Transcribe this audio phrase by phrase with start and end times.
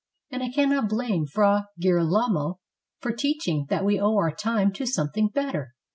[0.31, 2.57] And I cannot blame Fra Girolamo
[3.01, 5.75] for teaching that we owe our time to something better."